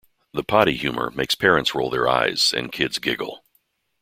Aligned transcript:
The 0.33 0.41
potty 0.41 0.75
humor 0.77 1.11
makes 1.11 1.35
parents 1.35 1.75
roll 1.75 1.91
their 1.91 2.07
eyes 2.07 2.53
and 2.57 2.71
kids 2.71 2.97
giggle. 2.97 3.43